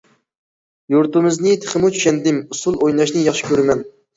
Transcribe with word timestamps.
يۇرتىمىزنى 0.93 1.53
تېخىمۇ 1.65 1.93
چۈشەندىم، 1.99 2.41
ئۇسسۇل 2.47 2.81
ئويناشنى 2.81 3.25
ياخشى 3.31 3.53
كۆرىمەن. 3.53 3.89